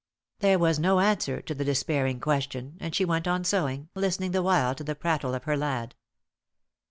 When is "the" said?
1.53-1.63, 4.31-4.41, 4.83-4.95